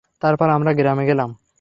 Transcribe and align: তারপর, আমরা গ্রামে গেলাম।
তারপর, 0.21 0.47
আমরা 0.49 0.71
গ্রামে 0.73 1.05
গেলাম। 1.05 1.41